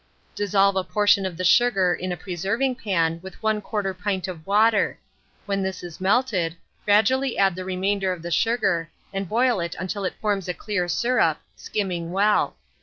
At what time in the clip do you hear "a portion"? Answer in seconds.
0.77-1.27